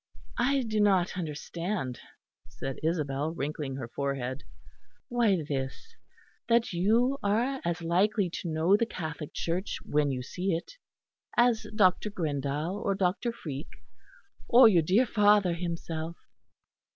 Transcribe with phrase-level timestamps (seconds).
[0.39, 1.99] "I do not understand,"
[2.47, 4.43] said Isabel, wrinkling her forehead.
[5.09, 5.95] "Why this
[6.49, 10.73] that you are as likely to know the Catholic Church when you see it,
[11.37, 12.09] as Dr.
[12.09, 13.31] Grindal or Dr.
[13.31, 13.83] Freake,
[14.47, 16.17] or your dear father himself.